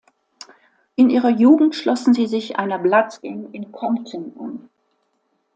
[0.95, 4.69] In ihrer Jugend schlossen sie sich einer Bloods-Gang in Compton an.